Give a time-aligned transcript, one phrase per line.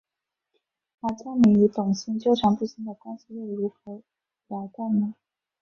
[1.01, 4.01] 而家明与童昕纠缠不清的关系又如何
[4.47, 5.13] 了断呢？